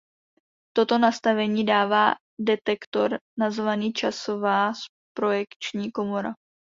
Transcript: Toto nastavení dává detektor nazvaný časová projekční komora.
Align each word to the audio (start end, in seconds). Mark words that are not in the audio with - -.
Toto 0.75 0.97
nastavení 0.97 1.65
dává 1.65 2.13
detektor 2.39 3.19
nazvaný 3.39 3.93
časová 3.93 4.71
projekční 5.15 5.91
komora. 5.91 6.33